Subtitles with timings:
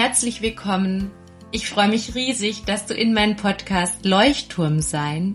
[0.00, 1.10] herzlich willkommen.
[1.50, 5.34] Ich freue mich riesig, dass du in meinen Podcast Leuchtturm sein,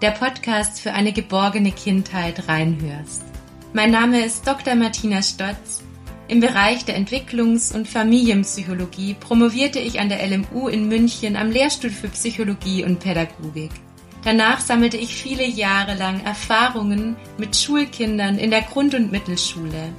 [0.00, 3.26] der Podcast für eine geborgene Kindheit reinhörst.
[3.74, 4.74] Mein Name ist Dr.
[4.74, 5.84] Martina Stotz.
[6.28, 11.90] Im Bereich der Entwicklungs- und Familienpsychologie promovierte ich an der LMU in München am Lehrstuhl
[11.90, 13.72] für Psychologie und Pädagogik.
[14.24, 19.92] Danach sammelte ich viele Jahre lang Erfahrungen mit Schulkindern in der Grund- und Mittelschule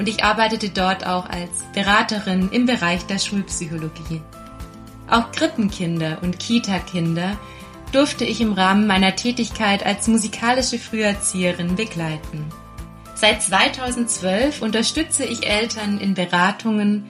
[0.00, 4.22] und ich arbeitete dort auch als Beraterin im Bereich der Schulpsychologie.
[5.10, 7.36] Auch Krippenkinder und Kita-Kinder
[7.92, 12.46] durfte ich im Rahmen meiner Tätigkeit als musikalische Früherzieherin begleiten.
[13.14, 17.04] Seit 2012 unterstütze ich Eltern in Beratungen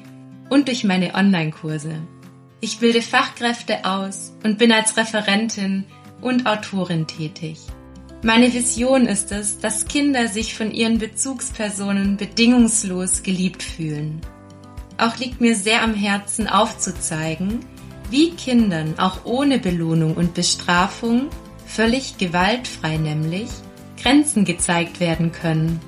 [0.48, 1.94] und durch meine Online-Kurse.
[2.60, 5.84] Ich bilde Fachkräfte aus und bin als Referentin
[6.20, 7.60] und Autorin tätig.
[8.22, 14.20] Meine Vision ist es, dass Kinder sich von ihren Bezugspersonen bedingungslos geliebt fühlen.
[14.98, 17.60] Auch liegt mir sehr am Herzen aufzuzeigen,
[18.10, 21.28] wie Kindern auch ohne Belohnung und Bestrafung,
[21.64, 23.48] völlig gewaltfrei nämlich,
[24.02, 25.80] Grenzen gezeigt werden können.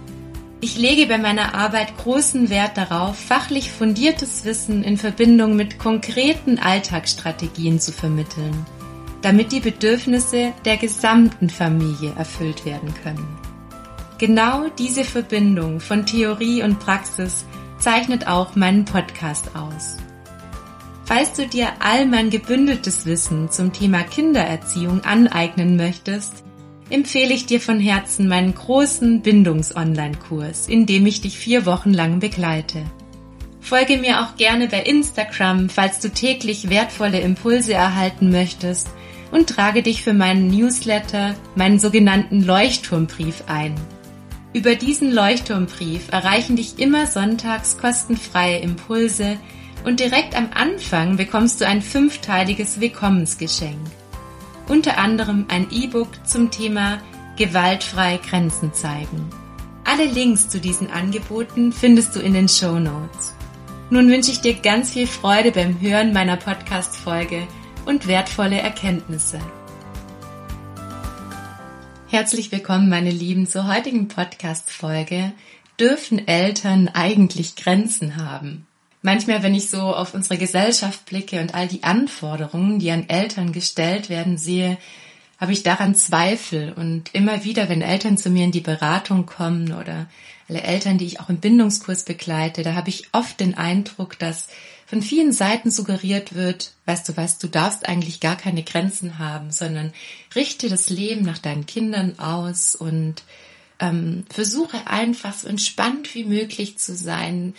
[0.62, 6.59] Ich lege bei meiner Arbeit großen Wert darauf, fachlich fundiertes Wissen in Verbindung mit konkreten
[6.59, 8.65] Alltagsstrategien zu vermitteln
[9.23, 13.27] damit die Bedürfnisse der gesamten Familie erfüllt werden können.
[14.19, 17.45] Genau diese Verbindung von Theorie und Praxis
[17.78, 19.97] zeichnet auch meinen Podcast aus.
[21.05, 26.45] Falls du dir all mein gebündeltes Wissen zum Thema Kindererziehung aneignen möchtest,
[26.91, 32.20] empfehle ich dir von Herzen meinen großen Bindungs-Online-Kurs, in dem ich dich vier Wochen lang
[32.20, 32.84] begleite.
[33.61, 38.89] Folge mir auch gerne bei Instagram, falls du täglich wertvolle Impulse erhalten möchtest
[39.33, 43.75] und trage dich für meinen Newsletter, meinen sogenannten Leuchtturmbrief ein.
[44.52, 49.38] Über diesen Leuchtturmbrief erreichen dich immer sonntags kostenfreie Impulse
[49.84, 53.81] und direkt am Anfang bekommst du ein fünfteiliges Willkommensgeschenk.
[54.69, 56.98] Unter anderem ein E-Book zum Thema
[57.37, 59.31] Gewaltfrei Grenzen zeigen.
[59.84, 63.34] Alle Links zu diesen Angeboten findest du in den Show Notes.
[63.91, 67.48] Nun wünsche ich dir ganz viel Freude beim Hören meiner Podcast-Folge
[67.84, 69.41] und wertvolle Erkenntnisse.
[72.09, 75.32] Herzlich willkommen, meine Lieben, zur heutigen Podcast-Folge.
[75.81, 78.66] Dürfen Eltern eigentlich Grenzen haben?
[79.00, 83.53] Manchmal, wenn ich so auf unsere Gesellschaft blicke und all die Anforderungen, die an Eltern
[83.53, 84.78] gestellt werden, sehe,
[85.41, 86.72] habe ich daran Zweifel.
[86.72, 90.06] Und immer wieder, wenn Eltern zu mir in die Beratung kommen oder
[90.48, 94.48] alle Eltern, die ich auch im Bindungskurs begleite, da habe ich oft den Eindruck, dass
[94.92, 99.50] von vielen Seiten suggeriert wird, weißt du was, du darfst eigentlich gar keine Grenzen haben,
[99.50, 99.94] sondern
[100.34, 103.22] richte das Leben nach deinen Kindern aus und
[103.80, 107.54] ähm, versuche einfach so entspannt wie möglich zu sein,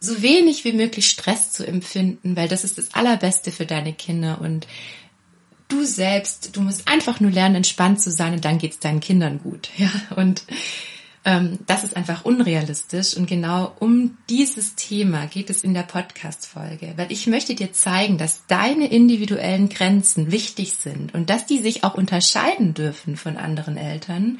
[0.00, 4.40] so wenig wie möglich Stress zu empfinden, weil das ist das Allerbeste für deine Kinder
[4.40, 4.66] und
[5.68, 9.40] du selbst, du musst einfach nur lernen, entspannt zu sein und dann geht's deinen Kindern
[9.42, 10.42] gut, ja und
[11.66, 17.10] das ist einfach unrealistisch und genau um dieses Thema geht es in der Podcast-Folge, weil
[17.10, 21.94] ich möchte dir zeigen, dass deine individuellen Grenzen wichtig sind und dass die sich auch
[21.94, 24.38] unterscheiden dürfen von anderen Eltern.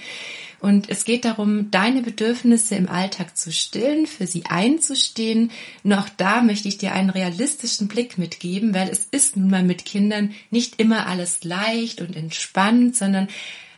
[0.60, 5.50] Und es geht darum, deine Bedürfnisse im Alltag zu stillen, für sie einzustehen.
[5.88, 9.84] Auch da möchte ich dir einen realistischen Blick mitgeben, weil es ist nun mal mit
[9.84, 13.28] Kindern nicht immer alles leicht und entspannt, sondern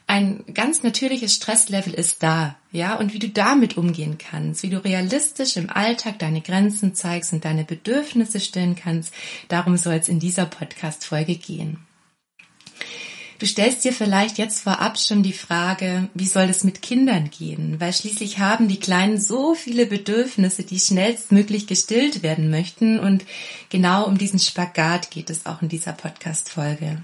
[0.07, 4.83] ein ganz natürliches Stresslevel ist da, ja, und wie du damit umgehen kannst, wie du
[4.83, 9.13] realistisch im Alltag deine Grenzen zeigst und deine Bedürfnisse stillen kannst,
[9.49, 11.79] darum soll es in dieser Podcast-Folge gehen.
[13.41, 17.81] Du stellst dir vielleicht jetzt vorab schon die Frage, wie soll es mit Kindern gehen?
[17.81, 23.01] Weil schließlich haben die Kleinen so viele Bedürfnisse, die schnellstmöglich gestillt werden möchten.
[23.01, 23.25] Und
[23.71, 27.03] genau um diesen Spagat geht es auch in dieser Podcast-Folge.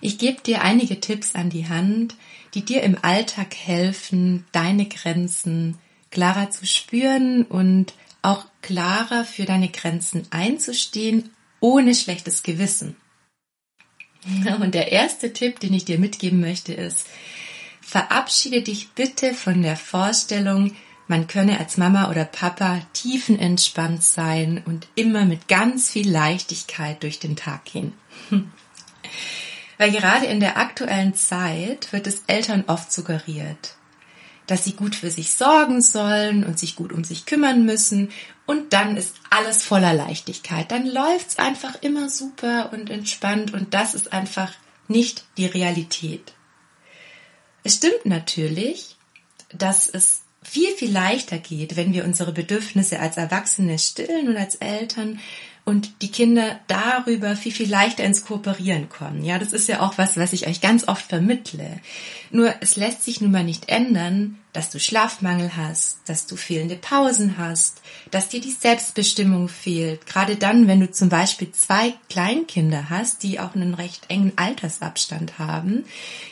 [0.00, 2.14] Ich gebe dir einige Tipps an die Hand,
[2.54, 5.78] die dir im Alltag helfen, deine Grenzen
[6.10, 11.30] klarer zu spüren und auch klarer für deine Grenzen einzustehen,
[11.60, 12.96] ohne schlechtes Gewissen.
[14.60, 17.06] Und der erste Tipp, den ich dir mitgeben möchte, ist,
[17.82, 20.74] verabschiede dich bitte von der Vorstellung,
[21.06, 27.18] man könne als Mama oder Papa tiefenentspannt sein und immer mit ganz viel Leichtigkeit durch
[27.18, 27.92] den Tag gehen.
[29.78, 33.76] Weil gerade in der aktuellen Zeit wird es Eltern oft suggeriert,
[34.46, 38.10] dass sie gut für sich sorgen sollen und sich gut um sich kümmern müssen
[38.46, 40.70] und dann ist alles voller Leichtigkeit.
[40.70, 44.52] Dann läuft's einfach immer super und entspannt und das ist einfach
[44.86, 46.34] nicht die Realität.
[47.62, 48.96] Es stimmt natürlich,
[49.48, 54.56] dass es viel, viel leichter geht, wenn wir unsere Bedürfnisse als Erwachsene stillen und als
[54.56, 55.18] Eltern
[55.64, 59.24] und die Kinder darüber viel, viel leichter ins Kooperieren kommen.
[59.24, 61.80] Ja, das ist ja auch was, was ich euch ganz oft vermittle.
[62.30, 66.76] Nur es lässt sich nun mal nicht ändern, dass du Schlafmangel hast, dass du fehlende
[66.76, 70.06] Pausen hast, dass dir die Selbstbestimmung fehlt.
[70.06, 75.38] Gerade dann, wenn du zum Beispiel zwei Kleinkinder hast, die auch einen recht engen Altersabstand
[75.38, 75.84] haben,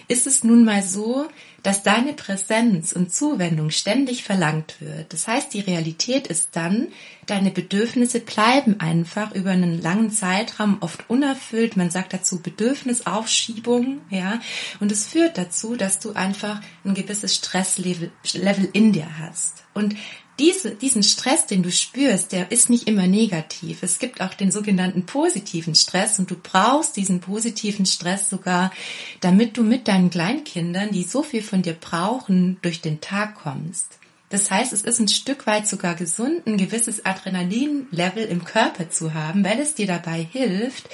[0.06, 1.26] ist es nun mal so,
[1.62, 5.12] dass deine Präsenz und Zuwendung ständig verlangt wird.
[5.12, 6.88] Das heißt, die Realität ist dann,
[7.26, 11.76] deine Bedürfnisse bleiben einfach über einen langen Zeitraum oft unerfüllt.
[11.76, 14.40] Man sagt dazu Bedürfnisaufschiebung, ja.
[14.80, 19.64] Und es führt dazu, dass du einfach ein gewisses Stresslevel Level in dir hast.
[19.74, 19.96] Und
[20.38, 23.82] diese, diesen Stress, den du spürst, der ist nicht immer negativ.
[23.82, 28.72] Es gibt auch den sogenannten positiven Stress und du brauchst diesen positiven Stress sogar,
[29.20, 33.98] damit du mit deinen Kleinkindern, die so viel von dir brauchen, durch den Tag kommst.
[34.30, 39.12] Das heißt, es ist ein Stück weit sogar gesund, ein gewisses Adrenalinlevel im Körper zu
[39.12, 40.88] haben, weil es dir dabei hilft,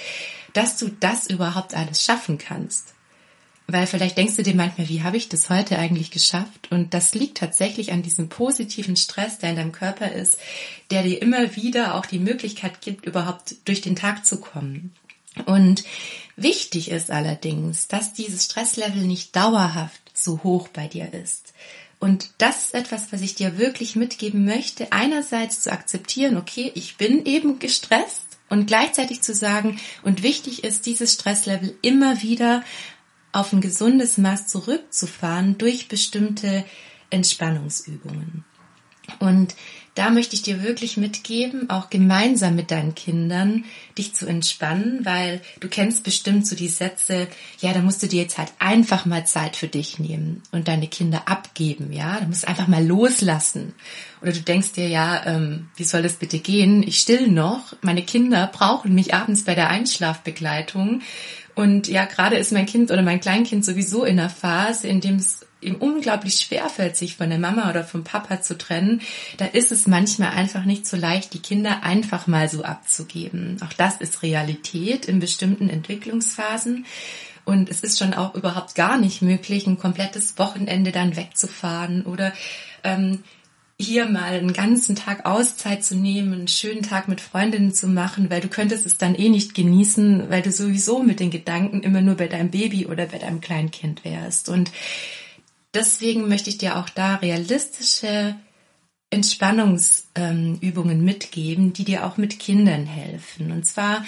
[0.53, 2.95] dass du das überhaupt alles schaffen kannst.
[3.71, 6.69] Weil vielleicht denkst du dir manchmal, wie habe ich das heute eigentlich geschafft?
[6.71, 10.39] Und das liegt tatsächlich an diesem positiven Stress, der in deinem Körper ist,
[10.91, 14.95] der dir immer wieder auch die Möglichkeit gibt, überhaupt durch den Tag zu kommen.
[15.45, 15.85] Und
[16.35, 21.53] wichtig ist allerdings, dass dieses Stresslevel nicht dauerhaft so hoch bei dir ist.
[22.01, 24.93] Und das ist etwas, was ich dir wirklich mitgeben möchte.
[24.93, 30.87] Einerseits zu akzeptieren, okay, ich bin eben gestresst und gleichzeitig zu sagen, und wichtig ist,
[30.87, 32.63] dieses Stresslevel immer wieder
[33.33, 36.65] auf ein gesundes Maß zurückzufahren durch bestimmte
[37.11, 38.45] Entspannungsübungen.
[39.19, 39.55] Und
[39.99, 43.65] da möchte ich dir wirklich mitgeben, auch gemeinsam mit deinen Kindern,
[43.97, 47.27] dich zu entspannen, weil du kennst bestimmt so die Sätze,
[47.59, 50.87] ja, da musst du dir jetzt halt einfach mal Zeit für dich nehmen und deine
[50.87, 53.75] Kinder abgeben, ja, da musst du einfach mal loslassen.
[54.23, 56.85] Oder du denkst dir, ja, ähm, wie soll das bitte gehen?
[56.85, 61.01] Ich still noch, meine Kinder brauchen mich abends bei der Einschlafbegleitung
[61.59, 65.17] und ja, gerade ist mein Kind oder mein Kleinkind sowieso in einer Phase, in dem
[65.17, 69.01] es ihm unglaublich schwer fällt, sich von der Mama oder vom Papa zu trennen,
[69.39, 73.57] da ist es manchmal einfach nicht so leicht, die Kinder einfach mal so abzugeben.
[73.67, 76.87] Auch das ist Realität in bestimmten Entwicklungsphasen.
[77.45, 82.33] Und es ist schon auch überhaupt gar nicht möglich, ein komplettes Wochenende dann wegzufahren oder
[82.85, 83.25] ähm,
[83.81, 88.29] hier mal einen ganzen Tag Auszeit zu nehmen, einen schönen Tag mit Freundinnen zu machen,
[88.29, 92.01] weil du könntest es dann eh nicht genießen, weil du sowieso mit den Gedanken immer
[92.01, 94.49] nur bei deinem Baby oder bei deinem Kleinkind wärst.
[94.49, 94.73] Und
[95.75, 98.35] deswegen möchte ich dir auch da realistische
[99.11, 103.53] Entspannungsübungen mitgeben, die dir auch mit Kindern helfen.
[103.53, 104.05] Und zwar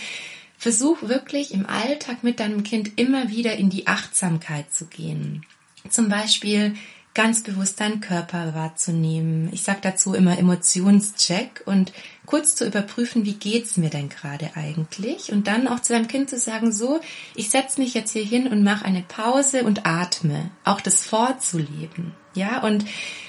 [0.58, 5.46] versuch wirklich im Alltag mit deinem Kind immer wieder in die Achtsamkeit zu gehen.
[5.88, 6.74] Zum Beispiel
[7.22, 9.50] ganz bewusst deinen Körper wahrzunehmen.
[9.52, 11.92] Ich sage dazu immer Emotionscheck und
[12.24, 16.30] kurz zu überprüfen, wie geht's mir denn gerade eigentlich und dann auch zu deinem Kind
[16.30, 16.98] zu sagen, so,
[17.34, 22.14] ich setze mich jetzt hier hin und mache eine Pause und atme, auch das vorzuleben,
[22.32, 22.86] ja und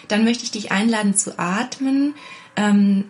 [0.08, 2.16] dann möchte ich dich einladen zu atmen.
[2.56, 3.10] Ähm,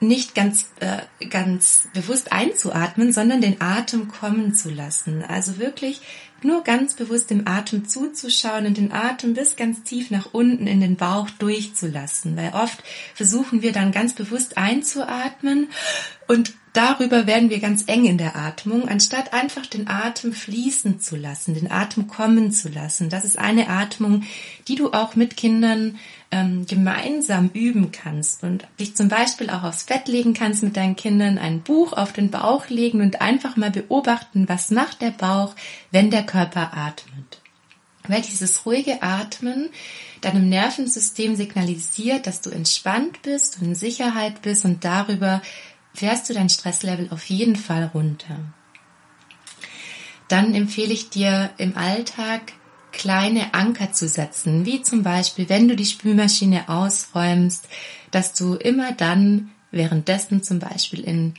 [0.00, 5.24] nicht ganz, äh, ganz bewusst einzuatmen, sondern den Atem kommen zu lassen.
[5.26, 6.00] Also wirklich
[6.42, 10.80] nur ganz bewusst dem Atem zuzuschauen und den Atem bis ganz tief nach unten in
[10.80, 12.82] den Bauch durchzulassen, weil oft
[13.14, 15.68] versuchen wir dann ganz bewusst einzuatmen
[16.28, 21.16] und darüber werden wir ganz eng in der Atmung, anstatt einfach den Atem fließen zu
[21.16, 23.10] lassen, den Atem kommen zu lassen.
[23.10, 24.22] Das ist eine Atmung,
[24.68, 25.98] die du auch mit Kindern
[26.30, 30.94] ähm, gemeinsam üben kannst und dich zum Beispiel auch aufs Bett legen kannst mit deinen
[30.94, 35.56] Kindern, ein Buch auf den Bauch legen und einfach mal beobachten, was macht der Bauch,
[35.90, 37.40] wenn der Körper atmet.
[38.06, 39.68] Weil dieses ruhige Atmen
[40.20, 45.42] deinem Nervensystem signalisiert, dass du entspannt bist und in Sicherheit bist und darüber
[45.94, 48.38] fährst du dein Stresslevel auf jeden Fall runter.
[50.28, 52.52] Dann empfehle ich dir im Alltag
[52.92, 57.68] kleine Anker zu setzen, wie zum Beispiel, wenn du die Spülmaschine ausräumst,
[58.10, 61.34] dass du immer dann währenddessen zum Beispiel in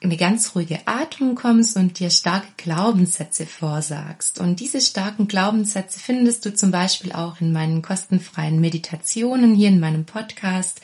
[0.00, 4.38] eine ganz ruhige Atmung kommst und dir starke Glaubenssätze vorsagst.
[4.38, 9.80] Und diese starken Glaubenssätze findest du zum Beispiel auch in meinen kostenfreien Meditationen hier in
[9.80, 10.80] meinem Podcast,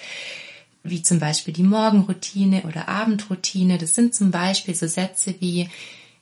[0.85, 3.79] wie zum Beispiel die Morgenroutine oder Abendroutine.
[3.79, 5.69] Das sind zum Beispiel so Sätze wie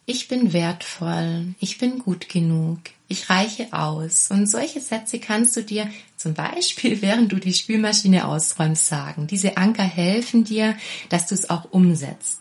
[0.04, 4.30] ich bin wertvoll, ich bin gut genug, ich reiche aus.
[4.30, 9.26] Und solche Sätze kannst du dir zum Beispiel, während du die Spülmaschine ausräumst, sagen.
[9.26, 10.76] Diese Anker helfen dir,
[11.08, 12.38] dass du es auch umsetzt.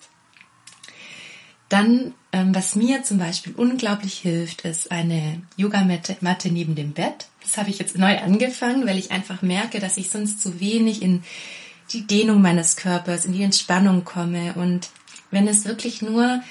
[1.69, 7.27] Dann, ähm, was mir zum Beispiel unglaublich hilft, ist eine Yogamatte Matte neben dem Bett.
[7.41, 11.01] Das habe ich jetzt neu angefangen, weil ich einfach merke, dass ich sonst zu wenig
[11.01, 11.23] in
[11.93, 14.89] die Dehnung meines Körpers, in die Entspannung komme und
[15.29, 16.41] wenn es wirklich nur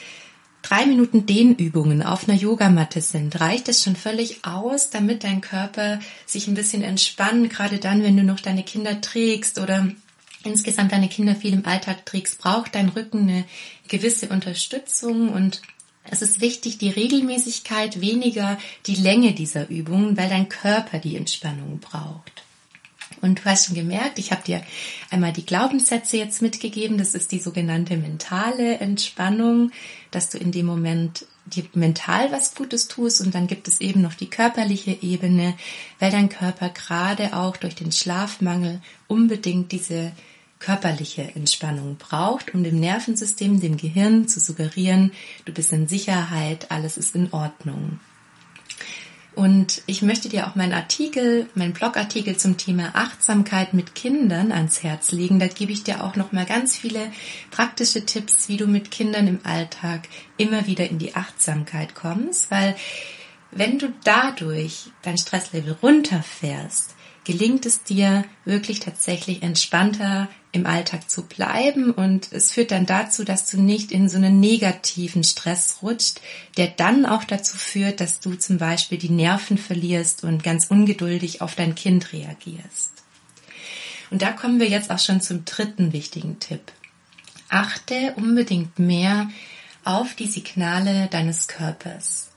[0.62, 6.00] drei Minuten Dehnübungen auf einer Yogamatte sind, reicht es schon völlig aus, damit dein Körper
[6.26, 9.88] sich ein bisschen entspannt, gerade dann, wenn du noch deine Kinder trägst oder
[10.44, 13.44] insgesamt deine Kinder viel im Alltag trägst, braucht dein Rücken eine
[13.88, 15.62] gewisse Unterstützung und
[16.04, 21.78] es ist wichtig, die Regelmäßigkeit weniger die Länge dieser Übungen, weil dein Körper die Entspannung
[21.78, 22.42] braucht.
[23.22, 24.62] Und du hast schon gemerkt, ich habe dir
[25.10, 26.98] einmal die Glaubenssätze jetzt mitgegeben.
[26.98, 29.70] Das ist die sogenannte mentale Entspannung,
[30.10, 34.02] dass du in dem Moment dir mental was Gutes tust und dann gibt es eben
[34.02, 35.54] noch die körperliche Ebene,
[35.98, 40.12] weil dein Körper gerade auch durch den Schlafmangel unbedingt diese
[40.60, 45.12] körperliche Entspannung braucht, um dem Nervensystem, dem Gehirn zu suggerieren,
[45.46, 47.98] du bist in Sicherheit, alles ist in Ordnung.
[49.34, 54.82] Und ich möchte dir auch meinen Artikel, meinen Blogartikel zum Thema Achtsamkeit mit Kindern ans
[54.82, 55.38] Herz legen.
[55.38, 57.12] Da gebe ich dir auch noch mal ganz viele
[57.50, 62.74] praktische Tipps, wie du mit Kindern im Alltag immer wieder in die Achtsamkeit kommst, weil
[63.52, 66.94] wenn du dadurch dein Stresslevel runterfährst,
[67.24, 73.24] gelingt es dir wirklich tatsächlich entspannter im Alltag zu bleiben und es führt dann dazu,
[73.24, 76.20] dass du nicht in so einen negativen Stress rutscht,
[76.56, 81.40] der dann auch dazu führt, dass du zum Beispiel die Nerven verlierst und ganz ungeduldig
[81.40, 82.92] auf dein Kind reagierst.
[84.10, 86.72] Und da kommen wir jetzt auch schon zum dritten wichtigen Tipp.
[87.48, 89.30] Achte unbedingt mehr
[89.84, 92.30] auf die Signale deines Körpers.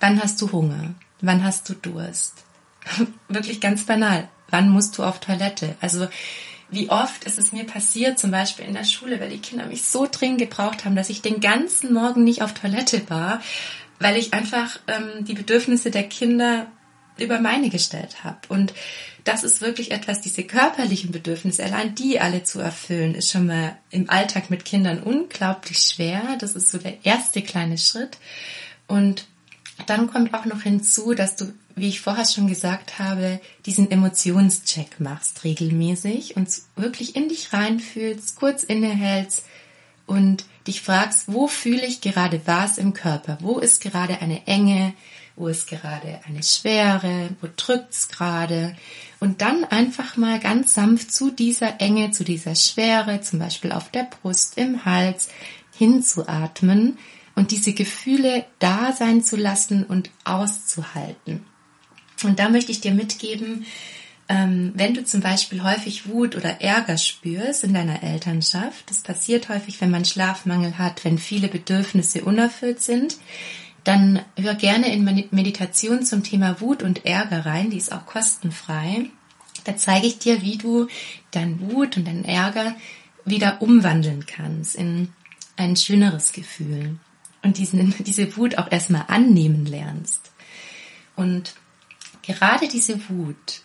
[0.00, 0.94] Wann hast du Hunger?
[1.20, 2.44] Wann hast du Durst?
[3.28, 4.28] Wirklich ganz banal.
[4.50, 5.76] Wann musst du auf Toilette?
[5.80, 6.08] Also
[6.70, 9.84] wie oft ist es mir passiert, zum Beispiel in der Schule, weil die Kinder mich
[9.84, 13.42] so dringend gebraucht haben, dass ich den ganzen Morgen nicht auf Toilette war,
[13.98, 16.66] weil ich einfach ähm, die Bedürfnisse der Kinder
[17.18, 18.38] über meine gestellt habe.
[18.48, 18.72] Und
[19.24, 23.76] das ist wirklich etwas, diese körperlichen Bedürfnisse, allein die alle zu erfüllen, ist schon mal
[23.90, 26.22] im Alltag mit Kindern unglaublich schwer.
[26.40, 28.16] Das ist so der erste kleine Schritt.
[28.88, 29.26] Und
[29.86, 35.00] dann kommt auch noch hinzu, dass du wie ich vorher schon gesagt habe, diesen Emotionscheck
[35.00, 39.44] machst regelmäßig und wirklich in dich reinfühlst, kurz innehältst
[40.06, 43.38] und dich fragst, wo fühle ich gerade was im Körper?
[43.40, 44.94] Wo ist gerade eine Enge?
[45.34, 47.30] Wo ist gerade eine Schwere?
[47.40, 48.76] Wo drückt es gerade?
[49.18, 53.90] Und dann einfach mal ganz sanft zu dieser Enge, zu dieser Schwere, zum Beispiel auf
[53.90, 55.28] der Brust, im Hals,
[55.72, 56.98] hinzuatmen
[57.34, 61.44] und diese Gefühle da sein zu lassen und auszuhalten.
[62.24, 63.66] Und da möchte ich dir mitgeben,
[64.28, 69.48] ähm, wenn du zum Beispiel häufig Wut oder Ärger spürst in deiner Elternschaft, das passiert
[69.48, 73.18] häufig, wenn man Schlafmangel hat, wenn viele Bedürfnisse unerfüllt sind,
[73.84, 79.06] dann hör gerne in Meditation zum Thema Wut und Ärger rein, die ist auch kostenfrei.
[79.64, 80.86] Da zeige ich dir, wie du
[81.32, 82.76] dein Wut und dein Ärger
[83.24, 85.08] wieder umwandeln kannst in
[85.56, 86.96] ein schöneres Gefühl
[87.42, 90.30] und diesen, diese Wut auch erstmal annehmen lernst.
[91.16, 91.54] Und
[92.22, 93.62] gerade diese Wut,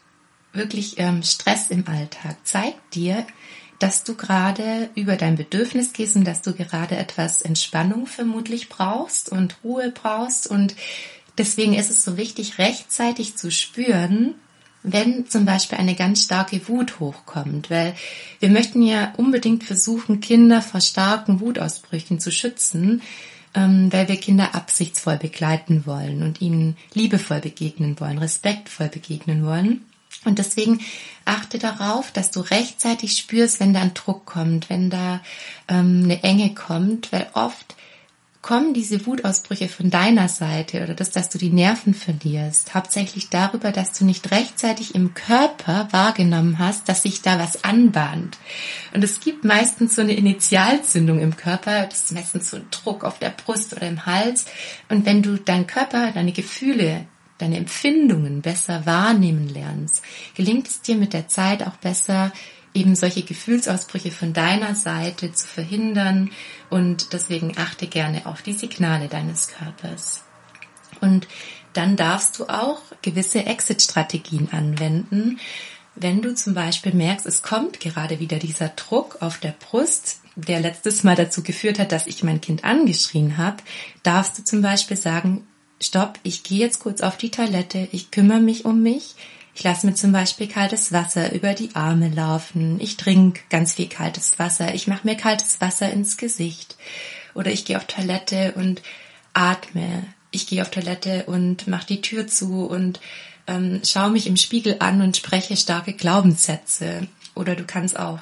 [0.54, 3.26] wirklich ähm, Stress im Alltag, zeigt dir,
[3.80, 9.32] dass du gerade über dein Bedürfnis gehst und dass du gerade etwas Entspannung vermutlich brauchst
[9.32, 10.48] und Ruhe brauchst.
[10.48, 10.76] Und
[11.38, 14.34] deswegen ist es so wichtig, rechtzeitig zu spüren,
[14.84, 17.94] wenn zum Beispiel eine ganz starke Wut hochkommt, weil
[18.40, 23.02] wir möchten ja unbedingt versuchen, Kinder vor starken Wutausbrüchen zu schützen
[23.58, 29.84] ähm, weil wir Kinder absichtsvoll begleiten wollen und ihnen liebevoll begegnen wollen, respektvoll begegnen wollen.
[30.26, 30.82] Und deswegen
[31.26, 35.22] achte darauf, dass du rechtzeitig spürst, wenn da ein Druck kommt, wenn da
[35.68, 37.76] ähm, eine Enge kommt, weil oft
[38.48, 43.74] kommen diese Wutausbrüche von deiner Seite oder das, dass du die Nerven verlierst, hauptsächlich darüber,
[43.74, 48.38] dass du nicht rechtzeitig im Körper wahrgenommen hast, dass sich da was anbahnt.
[48.94, 53.04] Und es gibt meistens so eine Initialzündung im Körper, das ist meistens so ein Druck
[53.04, 54.46] auf der Brust oder im Hals.
[54.88, 57.06] Und wenn du deinen Körper, deine Gefühle,
[57.40, 60.02] deine Empfindungen besser wahrnehmen lernst,
[60.36, 62.32] gelingt es dir mit der Zeit auch besser,
[62.78, 66.30] eben solche Gefühlsausbrüche von deiner Seite zu verhindern
[66.70, 70.24] und deswegen achte gerne auf die Signale deines Körpers.
[71.02, 71.28] Und
[71.74, 75.40] dann darfst du auch gewisse Exit-Strategien anwenden.
[75.96, 80.60] Wenn du zum Beispiel merkst, es kommt gerade wieder dieser Druck auf der Brust, der
[80.60, 83.58] letztes Mal dazu geführt hat, dass ich mein Kind angeschrien habe,
[84.04, 85.48] darfst du zum Beispiel sagen,
[85.82, 89.16] stopp, ich gehe jetzt kurz auf die Toilette, ich kümmere mich um mich,
[89.58, 92.80] ich lasse mir zum Beispiel kaltes Wasser über die Arme laufen.
[92.80, 94.76] Ich trinke ganz viel kaltes Wasser.
[94.76, 96.78] Ich mache mir kaltes Wasser ins Gesicht.
[97.34, 98.84] Oder ich gehe auf Toilette und
[99.34, 100.04] atme.
[100.30, 103.00] Ich gehe auf Toilette und mache die Tür zu und
[103.48, 107.08] ähm, schaue mich im Spiegel an und spreche starke Glaubenssätze.
[107.34, 108.20] Oder du kannst auch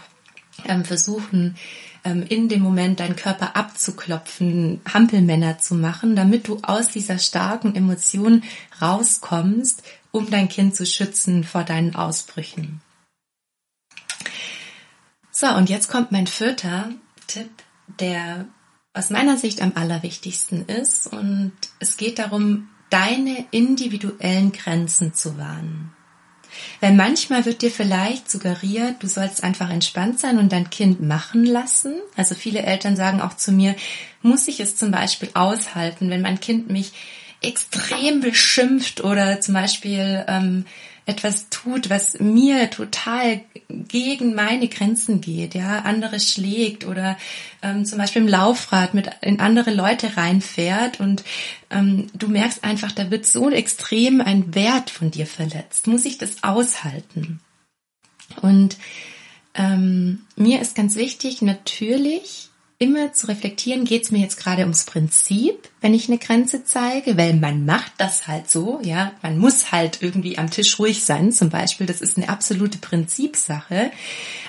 [0.66, 1.58] ähm, versuchen,
[2.06, 7.76] ähm, in dem Moment deinen Körper abzuklopfen, Hampelmänner zu machen, damit du aus dieser starken
[7.76, 8.44] Emotion
[8.82, 9.84] rauskommst,
[10.16, 12.82] um dein Kind zu schützen vor deinen Ausbrüchen.
[15.30, 16.90] So, und jetzt kommt mein vierter
[17.28, 17.50] Tipp,
[18.00, 18.46] der
[18.94, 21.08] aus meiner Sicht am allerwichtigsten ist.
[21.08, 25.94] Und es geht darum, deine individuellen Grenzen zu wahren.
[26.80, 31.46] Weil manchmal wird dir vielleicht suggeriert, du sollst einfach entspannt sein und dein Kind machen
[31.46, 31.96] lassen.
[32.16, 33.76] Also viele Eltern sagen auch zu mir,
[34.22, 36.94] muss ich es zum Beispiel aushalten, wenn mein Kind mich
[37.42, 40.66] extrem beschimpft oder zum Beispiel ähm,
[41.06, 47.16] etwas tut, was mir total gegen meine Grenzen geht, ja, andere schlägt oder
[47.62, 51.24] ähm, zum Beispiel im Laufrad mit in andere Leute reinfährt und
[51.70, 55.86] ähm, du merkst einfach, da wird so extrem ein Wert von dir verletzt.
[55.86, 57.40] Muss ich das aushalten?
[58.42, 58.78] Und
[59.54, 64.84] ähm, mir ist ganz wichtig, natürlich immer zu reflektieren, geht es mir jetzt gerade ums
[64.84, 69.72] Prinzip, wenn ich eine Grenze zeige, weil man macht das halt so, ja, man muss
[69.72, 73.92] halt irgendwie am Tisch ruhig sein, zum Beispiel, das ist eine absolute Prinzipsache.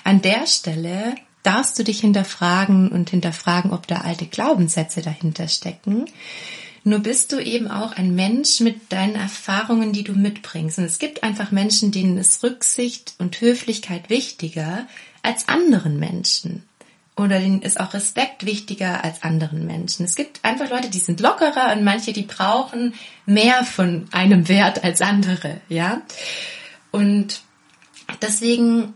[0.02, 1.14] An der Stelle
[1.44, 6.06] darfst du dich hinterfragen und hinterfragen, ob da alte Glaubenssätze dahinter stecken.
[6.82, 10.78] Nur bist du eben auch ein Mensch mit deinen Erfahrungen, die du mitbringst.
[10.78, 14.86] Und es gibt einfach Menschen, denen ist Rücksicht und Höflichkeit wichtiger
[15.22, 16.62] als anderen Menschen
[17.16, 20.04] oder denen ist auch Respekt wichtiger als anderen Menschen.
[20.04, 22.94] Es gibt einfach Leute, die sind lockerer und manche, die brauchen
[23.24, 26.02] mehr von einem Wert als andere, ja.
[26.90, 27.40] Und
[28.20, 28.94] deswegen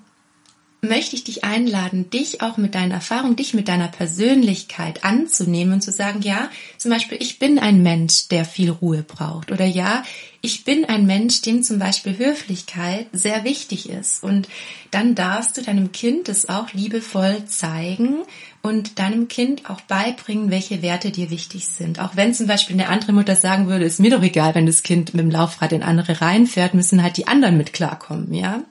[0.83, 5.81] möchte ich dich einladen, dich auch mit deiner Erfahrung, dich mit deiner Persönlichkeit anzunehmen und
[5.83, 9.53] zu sagen, ja, zum Beispiel, ich bin ein Mensch, der viel Ruhe braucht.
[9.53, 10.03] Oder ja,
[10.41, 14.25] ich bin ein Mensch, dem zum Beispiel Höflichkeit sehr wichtig ist.
[14.25, 14.49] Und
[14.91, 18.23] dann darfst du deinem Kind es auch liebevoll zeigen
[18.63, 22.00] und deinem Kind auch beibringen, welche Werte dir wichtig sind.
[22.00, 24.83] Auch wenn zum Beispiel eine andere Mutter sagen würde, ist mir doch egal, wenn das
[24.83, 28.63] Kind mit dem Laufrad in andere reinfährt, müssen halt die anderen mit klarkommen, ja.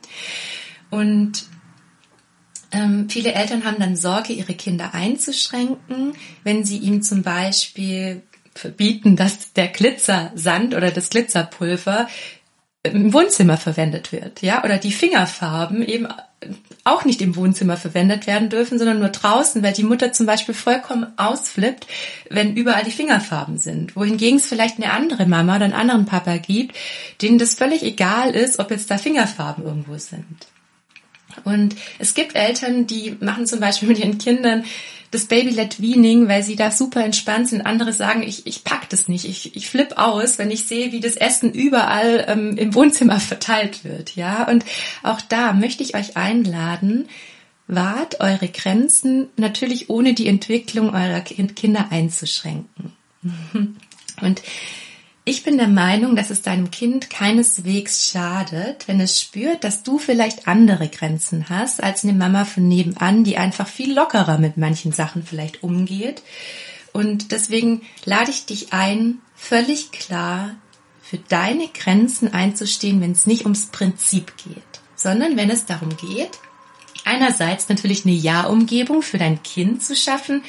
[0.89, 1.45] Und
[2.71, 8.21] ähm, viele Eltern haben dann Sorge, ihre Kinder einzuschränken, wenn sie ihm zum Beispiel
[8.53, 12.07] verbieten, dass der Glitzersand oder das Glitzerpulver
[12.83, 16.07] im Wohnzimmer verwendet wird, ja, oder die Fingerfarben eben
[16.85, 20.55] auch nicht im Wohnzimmer verwendet werden dürfen, sondern nur draußen, weil die Mutter zum Beispiel
[20.55, 21.87] vollkommen ausflippt,
[22.29, 23.95] wenn überall die Fingerfarben sind.
[23.97, 26.75] Wohingegen es vielleicht eine andere Mama oder einen anderen Papa gibt,
[27.21, 30.47] denen das völlig egal ist, ob jetzt da Fingerfarben irgendwo sind.
[31.45, 34.63] Und es gibt Eltern, die machen zum Beispiel mit ihren Kindern
[35.11, 37.65] das Baby-led Weaning, weil sie da super entspannt sind.
[37.65, 40.99] Andere sagen, ich, ich pack das nicht, ich, ich flipp aus, wenn ich sehe, wie
[40.99, 44.15] das Essen überall ähm, im Wohnzimmer verteilt wird.
[44.15, 44.63] Ja, und
[45.03, 47.07] auch da möchte ich euch einladen,
[47.67, 52.93] wahrt eure Grenzen natürlich ohne die Entwicklung eurer Kinder einzuschränken.
[54.21, 54.41] Und
[55.29, 59.99] ich bin der Meinung, dass es deinem Kind keineswegs schadet, wenn es spürt, dass du
[59.99, 64.91] vielleicht andere Grenzen hast als eine Mama von nebenan, die einfach viel lockerer mit manchen
[64.91, 66.23] Sachen vielleicht umgeht.
[66.93, 70.55] Und deswegen lade ich dich ein, völlig klar
[71.03, 76.39] für deine Grenzen einzustehen, wenn es nicht ums Prinzip geht, sondern wenn es darum geht,
[77.05, 80.43] einerseits natürlich eine Ja-Umgebung für dein Kind zu schaffen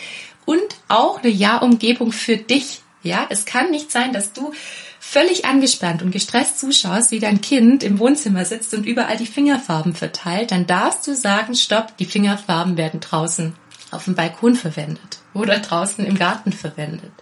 [0.46, 4.52] und auch eine Ja-Umgebung für dich ja, es kann nicht sein, dass du
[4.98, 9.94] völlig angespannt und gestresst zuschaust, wie dein Kind im Wohnzimmer sitzt und überall die Fingerfarben
[9.94, 10.50] verteilt.
[10.50, 13.54] Dann darfst du sagen, stopp, die Fingerfarben werden draußen
[13.90, 17.12] auf dem Balkon verwendet oder draußen im Garten verwendet.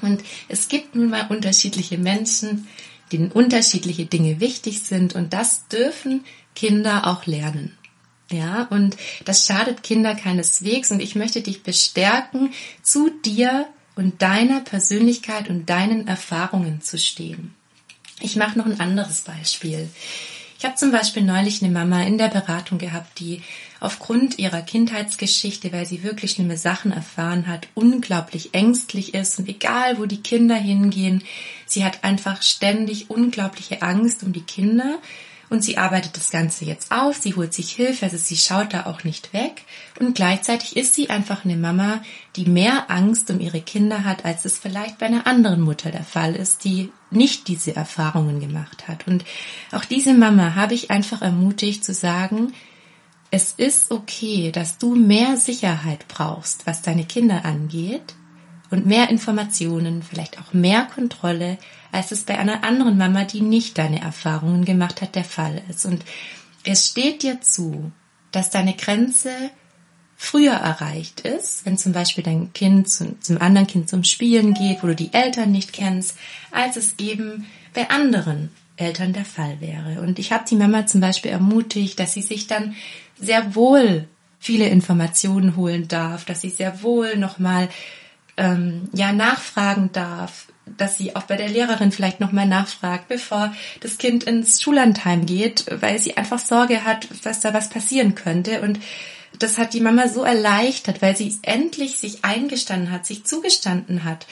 [0.00, 2.68] Und es gibt nun mal unterschiedliche Menschen,
[3.12, 7.76] denen unterschiedliche Dinge wichtig sind und das dürfen Kinder auch lernen.
[8.30, 14.60] Ja, und das schadet Kinder keineswegs und ich möchte dich bestärken, zu dir und deiner
[14.60, 17.54] Persönlichkeit und deinen Erfahrungen zu stehen.
[18.20, 19.88] Ich mache noch ein anderes Beispiel.
[20.58, 23.40] Ich habe zum Beispiel neulich eine Mama in der Beratung gehabt, die
[23.80, 29.98] aufgrund ihrer Kindheitsgeschichte, weil sie wirklich schlimme Sachen erfahren hat, unglaublich ängstlich ist und egal
[29.98, 31.24] wo die Kinder hingehen,
[31.64, 34.98] sie hat einfach ständig unglaubliche Angst um die Kinder
[35.50, 38.86] und sie arbeitet das Ganze jetzt auf, sie holt sich Hilfe, also sie schaut da
[38.86, 39.62] auch nicht weg.
[39.98, 42.00] Und gleichzeitig ist sie einfach eine Mama,
[42.36, 46.04] die mehr Angst um ihre Kinder hat, als es vielleicht bei einer anderen Mutter der
[46.04, 49.08] Fall ist, die nicht diese Erfahrungen gemacht hat.
[49.08, 49.24] Und
[49.72, 52.52] auch diese Mama habe ich einfach ermutigt zu sagen,
[53.32, 58.14] es ist okay, dass du mehr Sicherheit brauchst, was deine Kinder angeht
[58.70, 61.58] und mehr Informationen, vielleicht auch mehr Kontrolle,
[61.92, 65.84] als es bei einer anderen Mama, die nicht deine Erfahrungen gemacht hat, der Fall ist.
[65.86, 66.04] Und
[66.64, 67.90] es steht dir zu,
[68.32, 69.30] dass deine Grenze
[70.16, 74.82] früher erreicht ist, wenn zum Beispiel dein Kind zum, zum anderen Kind zum Spielen geht,
[74.82, 76.18] wo du die Eltern nicht kennst,
[76.50, 80.02] als es eben bei anderen Eltern der Fall wäre.
[80.02, 82.74] Und ich habe die Mama zum Beispiel ermutigt, dass sie sich dann
[83.18, 87.68] sehr wohl viele Informationen holen darf, dass sie sehr wohl nochmal
[88.36, 93.98] ähm, ja nachfragen darf, dass sie auch bei der Lehrerin vielleicht nochmal nachfragt, bevor das
[93.98, 98.62] Kind ins Schullandheim geht, weil sie einfach Sorge hat, dass da was passieren könnte.
[98.62, 98.80] Und
[99.38, 104.26] das hat die Mama so erleichtert, weil sie endlich sich eingestanden hat, sich zugestanden hat,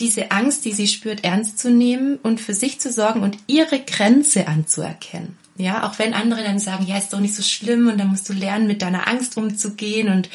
[0.00, 3.80] diese Angst, die sie spürt, ernst zu nehmen und für sich zu sorgen und ihre
[3.80, 5.36] Grenze anzuerkennen.
[5.56, 8.28] Ja, auch wenn andere dann sagen, ja, ist doch nicht so schlimm und dann musst
[8.28, 10.30] du lernen, mit deiner Angst umzugehen und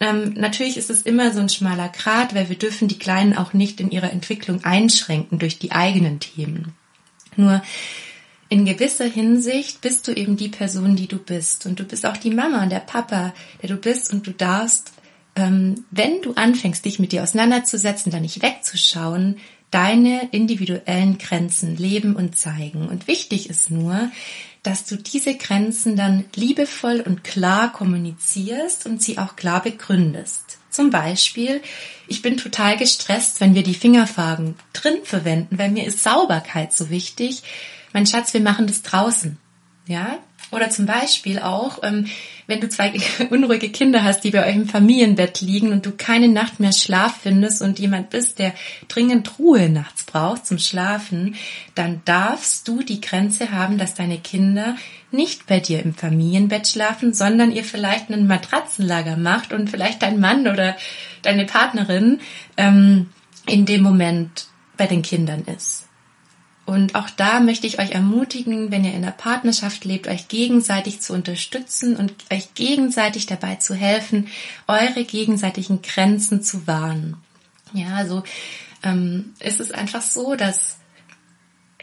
[0.00, 3.52] ähm, natürlich ist es immer so ein schmaler Grat, weil wir dürfen die Kleinen auch
[3.52, 6.74] nicht in ihrer Entwicklung einschränken durch die eigenen Themen.
[7.36, 7.62] Nur
[8.48, 11.66] in gewisser Hinsicht bist du eben die Person, die du bist.
[11.66, 14.12] Und du bist auch die Mama und der Papa, der du bist.
[14.12, 14.92] Und du darfst,
[15.36, 19.36] ähm, wenn du anfängst, dich mit dir auseinanderzusetzen, da nicht wegzuschauen,
[19.70, 22.88] deine individuellen Grenzen leben und zeigen.
[22.88, 24.10] Und wichtig ist nur,
[24.62, 30.58] dass du diese Grenzen dann liebevoll und klar kommunizierst und sie auch klar begründest.
[30.70, 31.62] Zum Beispiel,
[32.06, 36.90] ich bin total gestresst, wenn wir die Fingerfarben drin verwenden, weil mir ist Sauberkeit so
[36.90, 37.42] wichtig.
[37.92, 39.38] Mein Schatz, wir machen das draußen.
[39.86, 40.18] Ja?
[40.50, 42.06] Oder zum Beispiel auch, ähm,
[42.46, 42.94] wenn du zwei
[43.30, 47.20] unruhige Kinder hast, die bei euch im Familienbett liegen und du keine Nacht mehr Schlaf
[47.22, 48.54] findest und jemand bist, der
[48.88, 51.34] dringend Ruhe nachts braucht zum Schlafen,
[51.74, 54.76] dann darfst du die Grenze haben, dass deine Kinder
[55.10, 60.20] nicht bei dir im Familienbett schlafen, sondern ihr vielleicht einen Matratzenlager macht und vielleicht dein
[60.20, 60.76] Mann oder
[61.22, 62.20] deine Partnerin
[62.56, 63.10] ähm,
[63.46, 65.87] in dem Moment bei den Kindern ist.
[66.68, 71.00] Und auch da möchte ich euch ermutigen, wenn ihr in der Partnerschaft lebt, euch gegenseitig
[71.00, 74.28] zu unterstützen und euch gegenseitig dabei zu helfen,
[74.66, 77.16] eure gegenseitigen Grenzen zu wahren.
[77.72, 78.22] Ja, also
[78.82, 80.76] ähm, ist es einfach so, dass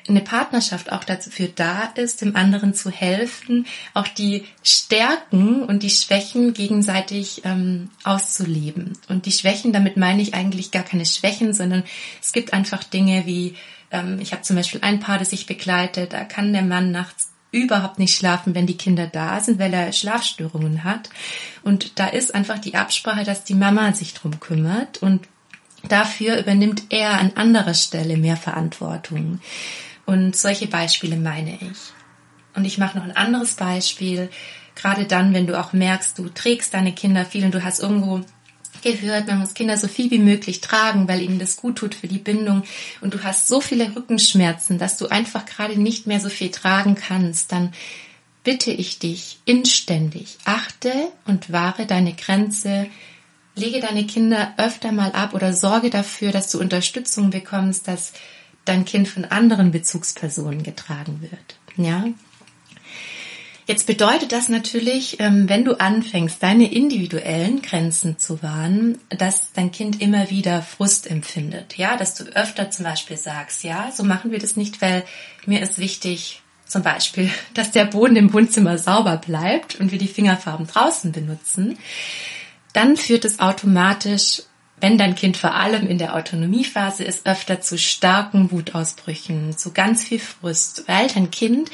[0.08, 5.90] eine Partnerschaft auch dafür da ist, dem anderen zu helfen, auch die Stärken und die
[5.90, 9.00] Schwächen gegenseitig ähm, auszuleben.
[9.10, 11.84] Und die Schwächen, damit meine ich eigentlich gar keine Schwächen, sondern
[12.22, 13.56] es gibt einfach Dinge wie
[14.20, 18.00] ich habe zum Beispiel ein Paar, das ich begleite, da kann der Mann nachts überhaupt
[18.00, 21.10] nicht schlafen, wenn die Kinder da sind, weil er Schlafstörungen hat.
[21.64, 25.28] Und da ist einfach die Absprache, dass die Mama sich drum kümmert und
[25.88, 29.40] dafür übernimmt er an anderer Stelle mehr Verantwortung.
[30.06, 31.78] Und solche Beispiele meine ich.
[32.56, 34.30] Und ich mache noch ein anderes Beispiel.
[34.76, 38.22] Gerade dann, wenn du auch merkst, du trägst deine Kinder viel und du hast irgendwo
[38.94, 42.08] gehört, man muss Kinder so viel wie möglich tragen, weil ihnen das gut tut für
[42.08, 42.64] die Bindung.
[43.02, 46.96] Und du hast so viele Rückenschmerzen, dass du einfach gerade nicht mehr so viel tragen
[46.96, 47.74] kannst, dann
[48.44, 50.94] bitte ich dich inständig, achte
[51.26, 52.88] und wahre deine Grenze,
[53.56, 58.14] lege deine Kinder öfter mal ab oder sorge dafür, dass du Unterstützung bekommst, dass
[58.66, 61.58] dein Kind von anderen Bezugspersonen getragen wird.
[61.78, 62.06] Ja,
[63.68, 69.72] Jetzt bedeutet das natürlich, ähm, wenn du anfängst, deine individuellen Grenzen zu wahren, dass dein
[69.72, 71.76] Kind immer wieder Frust empfindet.
[71.76, 75.04] Ja, dass du öfter zum Beispiel sagst, ja, so machen wir das nicht, weil
[75.48, 80.08] mir ist wichtig, zum Beispiel, dass der Boden im Wohnzimmer sauber bleibt und wir die
[80.08, 81.80] Fingerfarben draußen benutzen.
[82.74, 84.44] Dann führt es automatisch
[84.82, 90.04] wenn dein Kind vor allem in der Autonomiephase ist, öfter zu starken Wutausbrüchen, zu ganz
[90.04, 91.72] viel Frust, weil dein Kind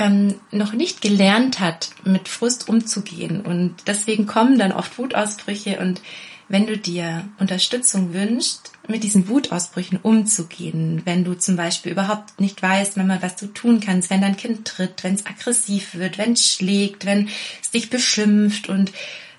[0.00, 3.42] ähm, noch nicht gelernt hat, mit Frust umzugehen.
[3.42, 5.78] Und deswegen kommen dann oft Wutausbrüche.
[5.78, 6.00] Und
[6.48, 12.60] wenn du dir Unterstützung wünschst, mit diesen Wutausbrüchen umzugehen, wenn du zum Beispiel überhaupt nicht
[12.60, 16.32] weißt, Mama, was du tun kannst, wenn dein Kind tritt, wenn es aggressiv wird, wenn
[16.32, 17.28] es schlägt, wenn
[17.62, 18.90] es dich beschimpft und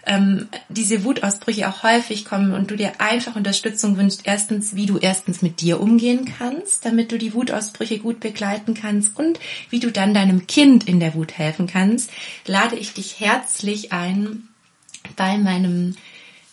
[0.06, 4.98] ähm, diese Wutausbrüche auch häufig kommen und du dir einfach Unterstützung wünschst, erstens, wie du
[4.98, 9.92] erstens mit dir umgehen kannst, damit du die Wutausbrüche gut begleiten kannst und wie du
[9.92, 12.10] dann deinem Kind in der Wut helfen kannst,
[12.48, 14.48] lade ich dich herzlich ein
[15.16, 15.96] bei meinem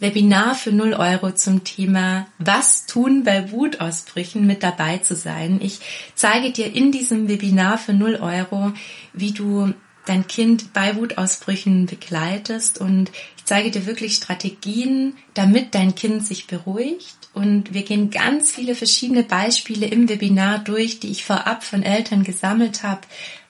[0.00, 5.58] Webinar für 0 Euro zum Thema Was tun bei Wutausbrüchen mit dabei zu sein.
[5.60, 5.80] Ich
[6.14, 8.72] zeige dir in diesem Webinar für 0 Euro,
[9.12, 9.74] wie du
[10.06, 13.10] dein Kind bei Wutausbrüchen begleitest und
[13.48, 17.16] zeige dir wirklich Strategien, damit dein Kind sich beruhigt.
[17.32, 22.24] Und wir gehen ganz viele verschiedene Beispiele im Webinar durch, die ich vorab von Eltern
[22.24, 23.00] gesammelt habe,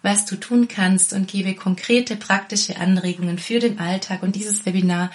[0.03, 4.23] was du tun kannst und gebe konkrete praktische Anregungen für den Alltag.
[4.23, 5.11] Und dieses Webinar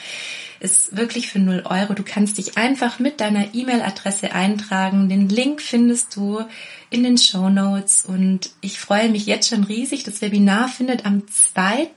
[0.59, 1.93] ist wirklich für 0 Euro.
[1.93, 5.07] Du kannst dich einfach mit deiner E-Mail-Adresse eintragen.
[5.07, 6.41] Den Link findest du
[6.89, 10.03] in den Show Notes und ich freue mich jetzt schon riesig.
[10.03, 11.87] Das Webinar findet am 2.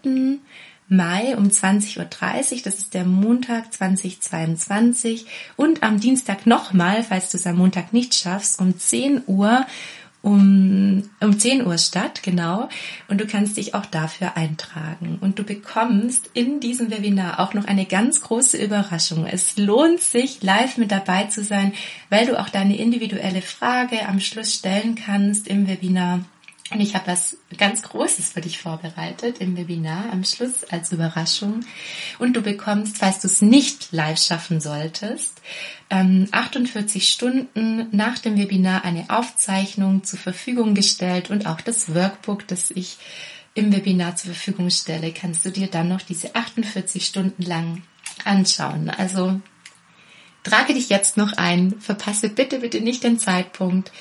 [0.89, 7.39] Mai um 20.30 Uhr, das ist der Montag 2022 und am Dienstag nochmal, falls du
[7.39, 9.67] es am Montag nicht schaffst, um 10 Uhr
[10.27, 12.69] um, um 10 Uhr statt, genau.
[13.07, 15.19] Und du kannst dich auch dafür eintragen.
[15.21, 19.25] Und du bekommst in diesem Webinar auch noch eine ganz große Überraschung.
[19.25, 21.73] Es lohnt sich, live mit dabei zu sein,
[22.11, 26.25] weil du auch deine individuelle Frage am Schluss stellen kannst im Webinar.
[26.73, 31.61] Und ich habe was ganz Großes für dich vorbereitet im Webinar am Schluss als Überraschung.
[32.19, 35.41] Und du bekommst, falls du es nicht live schaffen solltest,
[35.91, 42.49] 48 ähm, Stunden nach dem Webinar eine Aufzeichnung zur Verfügung gestellt und auch das Workbook,
[42.49, 42.97] das ich
[43.55, 47.83] im Webinar zur Verfügung stelle, kannst du dir dann noch diese 48 Stunden lang
[48.25, 48.91] anschauen.
[48.91, 49.41] Also
[50.43, 53.93] trage dich jetzt noch ein, verpasse bitte, bitte nicht den Zeitpunkt.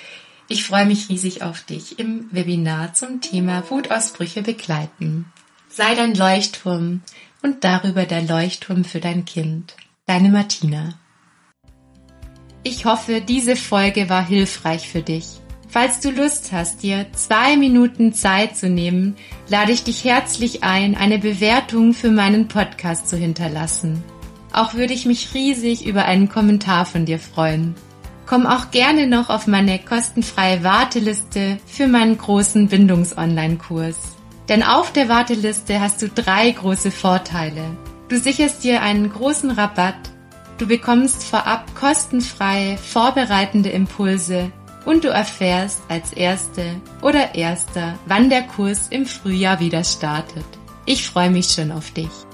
[0.48, 5.26] Ich freue mich riesig auf dich im Webinar zum Thema Wutausbrüche begleiten.
[5.70, 7.02] Sei dein Leuchtturm
[7.42, 9.76] und darüber der Leuchtturm für dein Kind.
[10.06, 11.00] Deine Martina.
[12.64, 15.26] Ich hoffe, diese Folge war hilfreich für dich.
[15.68, 19.16] Falls du Lust hast, dir zwei Minuten Zeit zu nehmen,
[19.50, 24.04] lade ich dich herzlich ein, eine Bewertung für meinen Podcast zu hinterlassen.
[24.54, 27.76] Auch würde ich mich riesig über einen Kommentar von dir freuen.
[28.26, 33.98] Komm auch gerne noch auf meine kostenfreie Warteliste für meinen großen Bindungs-Online-Kurs.
[34.50, 37.64] Denn auf der Warteliste hast du drei große Vorteile.
[38.10, 40.12] Du sicherst dir einen großen Rabatt,
[40.58, 44.52] du bekommst vorab kostenfreie vorbereitende Impulse
[44.86, 46.64] und du erfährst als Erste
[47.02, 50.46] oder Erster, wann der Kurs im Frühjahr wieder startet.
[50.86, 52.25] Ich freue mich schon auf dich.